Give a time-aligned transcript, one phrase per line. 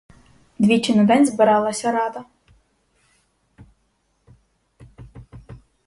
[0.63, 2.25] Двічі на день збиралася рада.